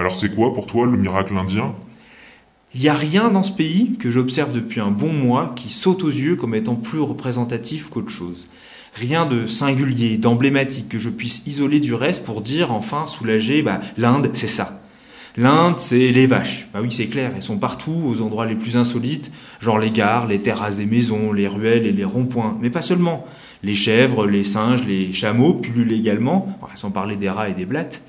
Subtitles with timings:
[0.00, 1.74] Alors c'est quoi pour toi le miracle indien?
[2.74, 6.04] Il n'y a rien dans ce pays que j'observe depuis un bon mois qui saute
[6.04, 8.48] aux yeux comme étant plus représentatif qu'autre chose.
[8.94, 13.82] Rien de singulier, d'emblématique que je puisse isoler du reste pour dire enfin soulagé, bah,
[13.98, 14.80] l'Inde c'est ça.
[15.36, 16.68] L'Inde, c'est les vaches.
[16.72, 19.30] Bah oui, c'est clair, elles sont partout, aux endroits les plus insolites,
[19.60, 22.56] genre les gares, les terrasses des maisons, les ruelles et les ronds-points.
[22.62, 23.26] Mais pas seulement.
[23.62, 28.02] Les chèvres, les singes, les chameaux pullulent également, sans parler des rats et des blattes.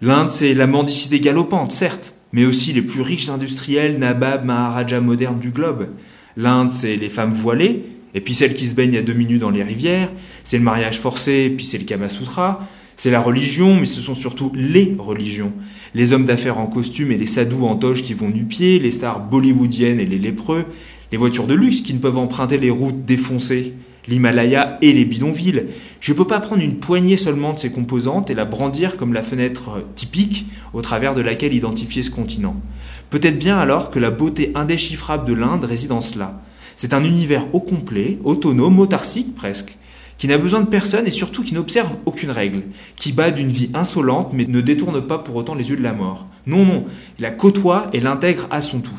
[0.00, 5.40] L'Inde, c'est la mendicité galopante, certes, mais aussi les plus riches industriels, nabab, maharajas modernes
[5.40, 5.88] du globe.
[6.36, 7.82] L'Inde, c'est les femmes voilées,
[8.14, 10.12] et puis celles qui se baignent à deux minutes dans les rivières,
[10.44, 14.00] c'est le mariage forcé, et puis c'est le Kama Sutra, c'est la religion, mais ce
[14.00, 15.52] sont surtout les religions.
[15.94, 19.18] Les hommes d'affaires en costume et les sadhus en toge qui vont nu-pied, les stars
[19.18, 20.64] bollywoodiennes et les lépreux,
[21.10, 23.74] les voitures de luxe qui ne peuvent emprunter les routes défoncées,
[24.06, 25.66] l'Himalaya et les bidonvilles.
[26.00, 29.12] Je ne peux pas prendre une poignée seulement de ces composantes et la brandir comme
[29.12, 32.56] la fenêtre typique au travers de laquelle identifier ce continent.
[33.10, 36.40] Peut-être bien alors que la beauté indéchiffrable de l'Inde réside en cela.
[36.76, 39.76] C'est un univers au complet, autonome, autarcique presque,
[40.18, 42.62] qui n'a besoin de personne et surtout qui n'observe aucune règle,
[42.96, 45.92] qui bat d'une vie insolente mais ne détourne pas pour autant les yeux de la
[45.92, 46.26] mort.
[46.46, 46.84] Non, non,
[47.18, 48.90] il la côtoie et l'intègre à son tout.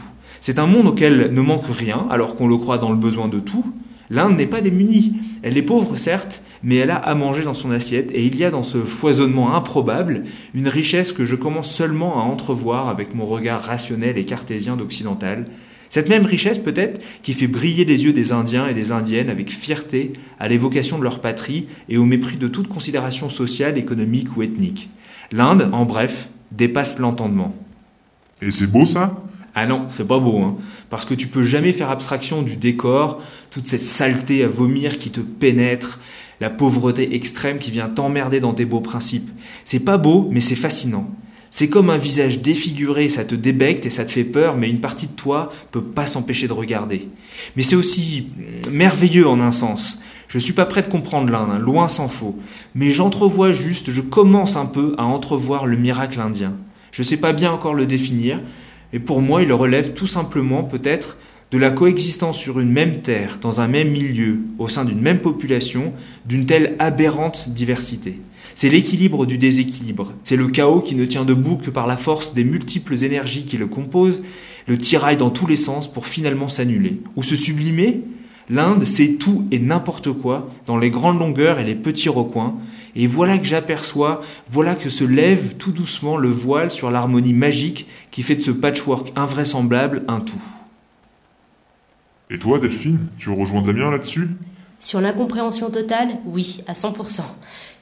[0.42, 3.40] C'est un monde auquel ne manque rien alors qu'on le croit dans le besoin de
[3.40, 3.66] tout,
[4.10, 5.14] L'Inde n'est pas démunie.
[5.44, 8.44] Elle est pauvre, certes, mais elle a à manger dans son assiette, et il y
[8.44, 13.26] a dans ce foisonnement improbable une richesse que je commence seulement à entrevoir avec mon
[13.26, 15.46] regard rationnel et cartésien d'occidental.
[15.90, 19.50] Cette même richesse, peut-être, qui fait briller les yeux des Indiens et des Indiennes avec
[19.50, 24.44] fierté à l'évocation de leur patrie et au mépris de toute considération sociale, économique ou
[24.44, 24.90] ethnique.
[25.32, 27.56] L'Inde, en bref, dépasse l'entendement.
[28.42, 29.24] Et c'est beau ça?
[29.56, 30.58] Ah non, c'est pas beau, hein.
[30.90, 35.10] Parce que tu peux jamais faire abstraction du décor, toute cette saleté à vomir qui
[35.10, 36.00] te pénètre,
[36.40, 39.30] la pauvreté extrême qui vient t'emmerder dans tes beaux principes.
[39.66, 41.10] C'est pas beau, mais c'est fascinant.
[41.50, 44.82] C'est comme un visage défiguré, ça te débecte et ça te fait peur, mais une
[44.82, 47.10] partie de toi peut pas s'empêcher de regarder.
[47.56, 48.28] Mais c'est aussi
[48.72, 50.02] merveilleux en un sens.
[50.28, 52.38] Je suis pas prêt de comprendre l'Inde, hein, loin s'en faut.
[52.76, 56.54] Mais j'entrevois juste, je commence un peu à entrevoir le miracle indien.
[56.92, 58.40] Je sais pas bien encore le définir,
[58.94, 61.18] et pour moi, il relève tout simplement peut-être
[61.52, 65.20] de la coexistence sur une même terre, dans un même milieu, au sein d'une même
[65.20, 65.94] population,
[66.26, 68.20] d'une telle aberrante diversité.
[68.54, 72.34] C'est l'équilibre du déséquilibre, c'est le chaos qui ne tient debout que par la force
[72.34, 74.22] des multiples énergies qui le composent,
[74.68, 77.02] le tiraille dans tous les sens pour finalement s'annuler.
[77.16, 78.02] Ou se sublimer?
[78.50, 82.58] L'Inde, c'est tout et n'importe quoi, dans les grandes longueurs et les petits recoins,
[83.00, 84.20] et voilà que j'aperçois,
[84.52, 88.52] voilà que se lève tout doucement le voile sur l'harmonie magique qui fait de ce
[88.52, 90.44] patchwork invraisemblable un tout.
[92.30, 94.28] Et toi, Delphine, tu rejoins Damien là-dessus?
[94.82, 97.22] Sur l'incompréhension totale, oui, à 100%.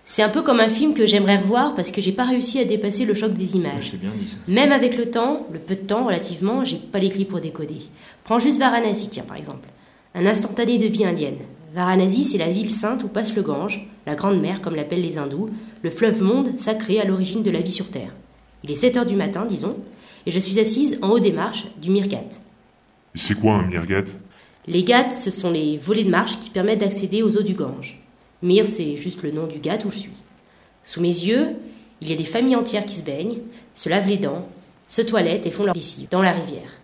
[0.03, 2.66] C'est un peu comme un film que j'aimerais revoir parce que j'ai pas réussi à
[2.66, 3.95] dépasser le choc des images.
[3.95, 4.38] Bien dit ça.
[4.47, 7.79] Même avec le temps, le peu de temps relativement, j'ai pas les clips pour décoder.
[8.23, 9.67] Prends juste Varanasi, tiens, par exemple.
[10.13, 11.39] Un instantané de vie indienne.
[11.73, 15.18] Varanasi, c'est la ville sainte où passe le Gange, la grande mer comme l'appellent les
[15.18, 15.50] hindous,
[15.84, 18.13] le fleuve monde sacré à l'origine de la vie sur Terre.
[18.63, 19.78] Il est 7 heures du matin, disons,
[20.25, 22.40] et je suis assise en haut des marches du Mirgat.
[23.13, 24.06] C'est quoi un Mirgat?
[24.66, 28.00] Les Ghats, ce sont les volets de marche qui permettent d'accéder aux eaux du Gange.
[28.41, 30.12] Mir, c'est juste le nom du Ghat où je suis.
[30.85, 31.50] Sous mes yeux,
[32.00, 33.40] il y a des familles entières qui se baignent,
[33.75, 34.47] se lavent les dents,
[34.88, 36.78] se toilettent et font leur ici, dans la rivière.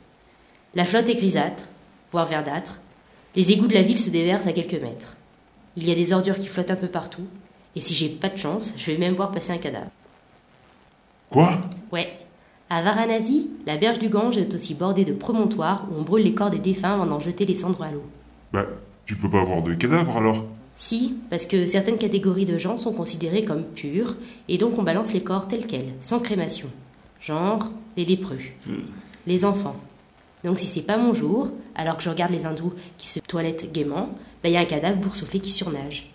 [0.75, 1.69] La flotte est grisâtre,
[2.11, 2.81] voire verdâtre,
[3.35, 5.15] les égouts de la ville se déversent à quelques mètres.
[5.75, 7.25] Il y a des ordures qui flottent un peu partout,
[7.75, 9.89] et si j'ai pas de chance, je vais même voir passer un cadavre.
[11.29, 11.59] Quoi?
[11.91, 12.19] Ouais.
[12.69, 16.33] À Varanasi, la berge du Gange est aussi bordée de promontoires où on brûle les
[16.33, 18.03] corps des défunts avant d'en jeter les cendres à l'eau.
[18.51, 18.65] Bah,
[19.05, 20.45] tu peux pas avoir de cadavre alors?
[20.75, 24.15] Si, parce que certaines catégories de gens sont considérées comme pures,
[24.47, 26.69] et donc on balance les corps tels quels, sans crémation.
[27.19, 28.39] Genre les lépreux,
[29.27, 29.75] les enfants,
[30.43, 33.71] donc si c'est pas mon jour, alors que je regarde les hindous qui se toilettent
[33.71, 34.09] gaiement,
[34.43, 36.11] il y a un cadavre boursouflé qui surnage.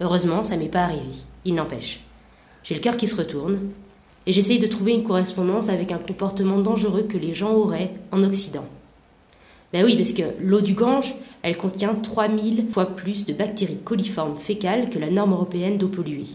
[0.00, 1.14] Heureusement, ça m'est pas arrivé.
[1.44, 2.00] Il n'empêche.
[2.62, 3.58] J'ai le cœur qui se retourne,
[4.26, 8.22] et j'essaye de trouver une correspondance avec un comportement dangereux que les gens auraient en
[8.22, 8.66] Occident.
[9.72, 14.36] Ben oui, parce que l'eau du Gange, elle contient 3000 fois plus de bactéries coliformes
[14.36, 16.26] fécales que la norme européenne d'eau polluée.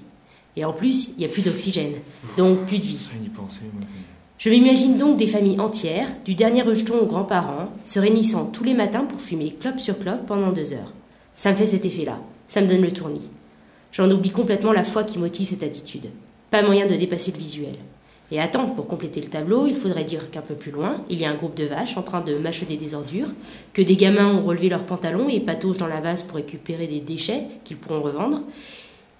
[0.55, 1.95] Et en plus, il n'y a plus d'oxygène,
[2.37, 3.09] donc plus de vie.
[4.37, 8.73] Je m'imagine donc des familles entières, du dernier rejeton aux grands-parents, se réunissant tous les
[8.73, 10.93] matins pour fumer clope sur clope pendant deux heures.
[11.35, 13.29] Ça me fait cet effet-là, ça me donne le tournis.
[13.93, 16.09] J'en oublie complètement la foi qui motive cette attitude.
[16.51, 17.75] Pas moyen de dépasser le visuel.
[18.29, 21.23] Et attends, pour compléter le tableau, il faudrait dire qu'un peu plus loin, il y
[21.23, 23.29] a un groupe de vaches en train de mâchonner des ordures,
[23.71, 26.99] que des gamins ont relevé leurs pantalons et pataugent dans la vase pour récupérer des
[26.99, 28.41] déchets qu'ils pourront revendre,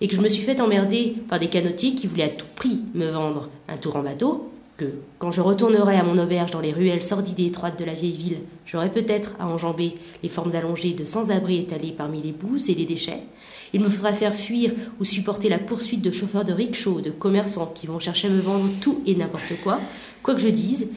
[0.02, 2.82] et que je me suis fait emmerder par des canotiers qui voulaient à tout prix
[2.94, 4.86] me vendre un tour en bateau, que,
[5.20, 8.18] quand je retournerai à mon auberge dans les ruelles sordides et étroites de la vieille
[8.18, 12.76] ville, j'aurai peut-être à enjamber les formes allongées de sans-abri étalés parmi les bouses et
[12.76, 13.24] les déchets.
[13.74, 17.72] Il me faudra faire fuir ou supporter la poursuite de chauffeurs de rickshaw, de commerçants
[17.74, 19.80] qui vont chercher à me vendre tout et n'importe quoi,
[20.24, 20.92] quoi que je dise.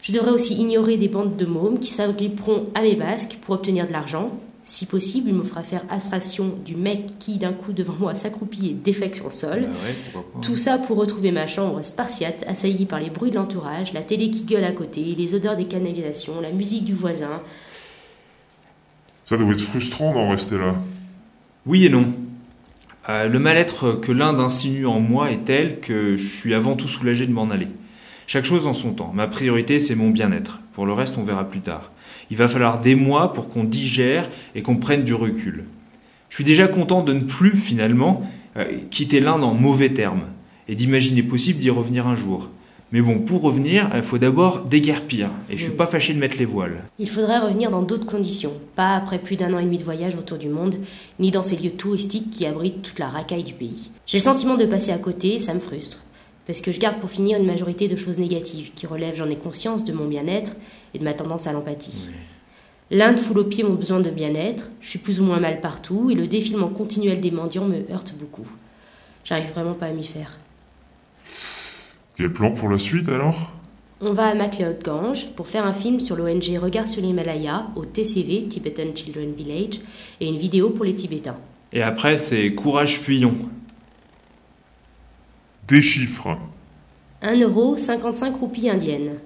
[0.00, 3.86] Je devrais aussi ignorer des bandes de mômes qui s'agripperont à mes basques pour obtenir
[3.86, 4.30] de l'argent,
[4.68, 8.68] si possible, il me fera faire astration du mec qui, d'un coup, devant moi, s'accroupit
[8.68, 9.68] et défecte sur le sol.
[10.12, 14.02] Bah Tout ça pour retrouver ma chambre spartiate, assaillie par les bruits de l'entourage, la
[14.02, 17.40] télé qui gueule à côté, les odeurs des canalisations, la musique du voisin.
[19.24, 20.76] Ça doit être frustrant d'en rester là.
[21.64, 22.04] Oui et non.
[23.08, 26.88] Euh, le mal-être que l'Inde insinue en moi est tel que je suis avant tout
[26.88, 27.68] soulagé de m'en aller.
[28.28, 29.10] Chaque chose en son temps.
[29.14, 30.60] Ma priorité, c'est mon bien-être.
[30.74, 31.90] Pour le reste, on verra plus tard.
[32.30, 35.64] Il va falloir des mois pour qu'on digère et qu'on prenne du recul.
[36.28, 40.24] Je suis déjà content de ne plus, finalement, euh, quitter l'Inde en mauvais termes,
[40.68, 42.50] et d'imaginer possible d'y revenir un jour.
[42.92, 46.38] Mais bon, pour revenir, il faut d'abord déguerpir, et je suis pas fâché de mettre
[46.38, 46.80] les voiles.
[46.98, 50.16] Il faudrait revenir dans d'autres conditions, pas après plus d'un an et demi de voyage
[50.16, 50.76] autour du monde,
[51.18, 53.90] ni dans ces lieux touristiques qui abritent toute la racaille du pays.
[54.06, 56.02] J'ai le sentiment de passer à côté, ça me frustre,
[56.48, 59.36] parce que je garde pour finir une majorité de choses négatives, qui relèvent, j'en ai
[59.36, 60.56] conscience, de mon bien-être,
[60.94, 62.08] et de ma tendance à l'empathie.
[62.90, 66.10] L'Inde foule au pied mon besoin de bien-être, je suis plus ou moins mal partout,
[66.10, 68.50] et le défilement continuel des mendiants me heurte beaucoup.
[69.24, 70.38] J'arrive vraiment pas à m'y faire.
[72.16, 73.52] Quel plan pour la suite alors?
[74.00, 77.84] On va à MacLeod Gange pour faire un film sur l'ONG Regard sur l'Himalaya au
[77.84, 79.80] TCV, Tibetan Children Village,
[80.18, 81.36] et une vidéo pour les Tibétains.
[81.74, 83.50] Et après, c'est courage fuyons.
[85.68, 86.38] Des chiffres.
[87.20, 89.18] 1 euro, 55 roupies indiennes.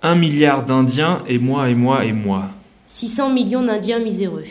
[0.00, 2.44] Un milliard d'Indiens et moi et moi et moi.
[2.86, 4.46] 600 millions d'Indiens miséreux.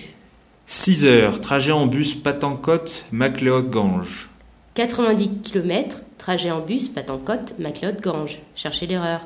[0.67, 4.29] 6 heures, trajet en bus Patancote, MacLeod Gange.
[4.75, 8.37] 90 km, trajet en bus Patancote, MacLeod Gange.
[8.53, 9.21] Cherchez l'erreur.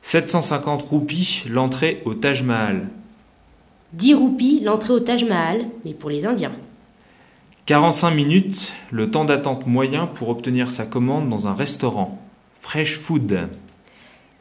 [0.00, 2.88] 750 roupies, l'entrée au Taj Mahal.
[3.92, 6.52] 10 roupies, l'entrée au Taj Mahal, mais pour les Indiens.
[7.66, 12.20] 45 minutes, le temps d'attente moyen pour obtenir sa commande dans un restaurant.
[12.60, 13.48] Fresh Food.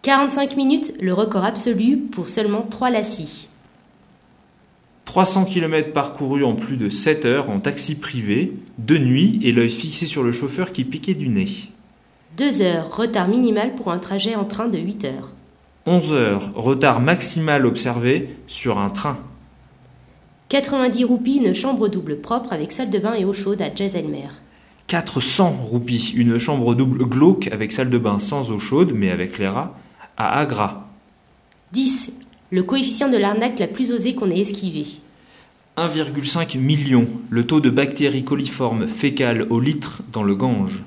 [0.02, 3.48] 45 minutes, le record absolu pour seulement 3 lassis.
[5.06, 9.70] 300 km parcourus en plus de 7 heures en taxi privé, de nuit et l'œil
[9.70, 11.48] fixé sur le chauffeur qui piquait du nez.
[12.36, 15.32] 2 heures, retard minimal pour un trajet en train de 8 heures.
[15.86, 19.18] 11 heures, retard maximal observé sur un train.
[20.54, 24.28] 90 roupies, une chambre double propre avec salle de bain et eau chaude à Jaisalmer.
[24.86, 29.40] 400 roupies, une chambre double glauque avec salle de bain sans eau chaude mais avec
[29.40, 29.76] les rats
[30.16, 30.88] à Agra.
[31.72, 32.20] 10.
[32.52, 34.86] Le coefficient de l'arnaque la plus osée qu'on ait esquivée.
[35.78, 40.84] 1,5 million, le taux de bactéries coliformes fécales au litre dans le Gange.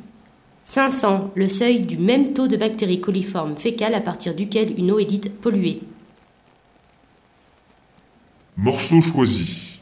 [0.62, 1.32] 500.
[1.34, 5.06] Le seuil du même taux de bactéries coliformes fécales à partir duquel une eau est
[5.06, 5.80] dite polluée.
[8.56, 9.78] Morceau choisi.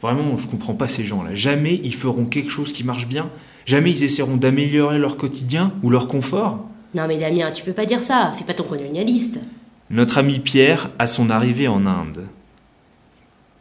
[0.00, 1.34] Vraiment, je comprends pas ces gens-là.
[1.34, 3.30] Jamais ils feront quelque chose qui marche bien.
[3.66, 6.64] Jamais ils essaieront d'améliorer leur quotidien ou leur confort.
[6.94, 9.40] Non mais Damien, tu peux pas dire ça, fais pas ton colonialiste.
[9.90, 12.26] Notre ami Pierre a son arrivée en Inde.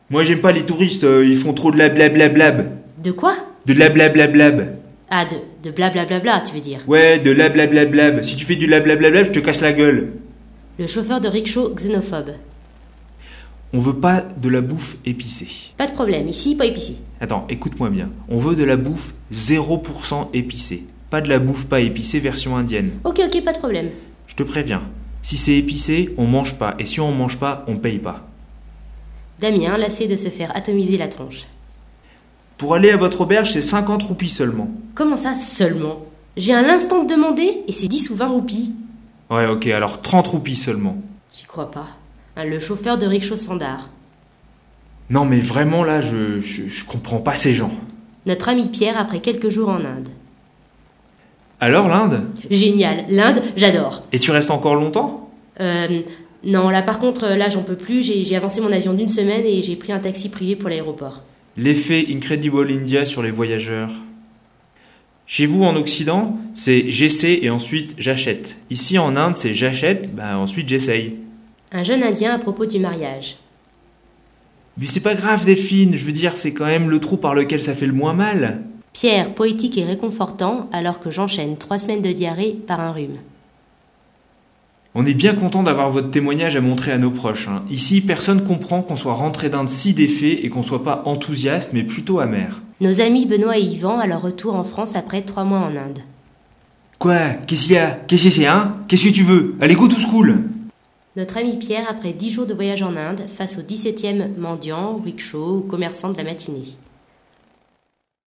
[0.09, 2.71] Moi j'aime pas les touristes, euh, ils font trop de la blablablab.
[3.03, 3.35] De quoi?
[3.65, 4.73] De la blablablab.
[5.11, 6.81] Ah, de, de blablabla, tu veux dire?
[6.87, 8.21] Ouais, de la blablablab.
[8.21, 10.13] Si tu fais du la blablablab, je te casse la gueule.
[10.79, 12.31] Le chauffeur de rickshaw xénophobe.
[13.73, 15.73] On veut pas de la bouffe épicée.
[15.77, 16.95] Pas de problème, ici, pas épicé.
[17.21, 18.09] Attends, écoute-moi bien.
[18.27, 20.85] On veut de la bouffe 0% épicée.
[21.09, 22.91] Pas de la bouffe pas épicée version indienne.
[23.03, 23.89] Ok, ok, pas de problème.
[24.25, 24.81] Je te préviens.
[25.21, 26.75] Si c'est épicé, on mange pas.
[26.79, 28.27] Et si on mange pas, on paye pas.
[29.39, 31.45] Damien, lassé de se faire atomiser la tronche.
[32.57, 34.69] Pour aller à votre auberge, c'est 50 roupies seulement.
[34.95, 35.99] Comment ça, seulement?
[36.37, 38.73] J'ai un instant de demander et c'est 10 ou 20 roupies.
[39.29, 40.97] Ouais, ok, alors 30 roupies seulement.
[41.33, 41.87] J'y crois pas.
[42.35, 43.89] Hein, le chauffeur de rickshaw Sandar.
[45.09, 47.71] Non, mais vraiment là, je, je, je comprends pas ces gens.
[48.25, 50.09] Notre ami Pierre après quelques jours en Inde.
[51.59, 52.27] Alors l'Inde?
[52.49, 54.03] Génial, l'Inde, j'adore.
[54.13, 55.29] Et tu restes encore longtemps?
[55.59, 56.01] Euh,
[56.43, 58.05] non, là par contre, là j'en peux plus.
[58.05, 61.23] J'ai j'ai avancé mon avion d'une semaine et j'ai pris un taxi privé pour l'aéroport.
[61.57, 63.91] L'effet Incredible India sur les voyageurs.
[65.25, 68.57] Chez vous en Occident, c'est j'essaie et ensuite j'achète.
[68.69, 71.17] Ici en Inde, c'est j'achète, bah ensuite j'essaye.
[71.71, 73.37] Un jeune Indien à propos du mariage.
[74.77, 77.61] Mais c'est pas grave Delphine, je veux dire, c'est quand même le trou par lequel
[77.61, 78.61] ça fait le moins mal.
[78.93, 83.17] Pierre, poétique et réconfortant, alors que j'enchaîne trois semaines de diarrhée par un rhume.
[84.95, 87.47] On est bien content d'avoir votre témoignage à montrer à nos proches.
[87.47, 87.63] hein.
[87.69, 91.83] Ici, personne comprend qu'on soit rentré d'Inde si défait et qu'on soit pas enthousiaste, mais
[91.83, 92.61] plutôt amer.
[92.81, 95.99] Nos amis Benoît et Yvan à leur retour en France après trois mois en Inde.
[96.97, 97.29] Quoi?
[97.45, 97.91] Qu'est-ce qu'il y a?
[98.07, 98.77] Qu'est-ce que c'est, hein?
[98.87, 99.55] Qu'est-ce que tu veux?
[99.61, 100.43] Allez, go to school
[101.19, 105.57] Notre ami Pierre, après dix jours de voyage en Inde, face au 17e mendiant, rickshaw
[105.57, 106.63] ou commerçant de la matinée.